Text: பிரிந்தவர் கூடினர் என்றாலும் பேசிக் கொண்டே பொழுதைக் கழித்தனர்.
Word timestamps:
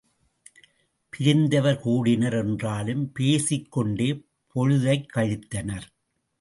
பிரிந்தவர் 1.09 1.79
கூடினர் 1.79 2.33
என்றாலும் 2.33 3.11
பேசிக் 3.11 3.71
கொண்டே 3.71 4.09
பொழுதைக் 4.47 5.11
கழித்தனர். 5.15 5.87